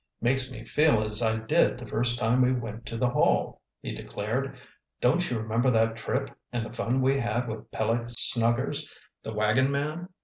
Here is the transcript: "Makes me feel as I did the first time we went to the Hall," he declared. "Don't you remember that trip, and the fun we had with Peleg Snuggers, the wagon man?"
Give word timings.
"Makes 0.19 0.49
me 0.49 0.65
feel 0.65 1.03
as 1.03 1.21
I 1.21 1.37
did 1.37 1.77
the 1.77 1.85
first 1.85 2.17
time 2.17 2.41
we 2.41 2.53
went 2.53 2.87
to 2.87 2.97
the 2.97 3.11
Hall," 3.11 3.61
he 3.83 3.93
declared. 3.93 4.57
"Don't 4.99 5.29
you 5.29 5.37
remember 5.37 5.69
that 5.69 5.95
trip, 5.95 6.31
and 6.51 6.65
the 6.65 6.73
fun 6.73 7.01
we 7.03 7.19
had 7.19 7.47
with 7.47 7.69
Peleg 7.69 8.09
Snuggers, 8.09 8.89
the 9.21 9.31
wagon 9.31 9.69
man?" 9.69 10.09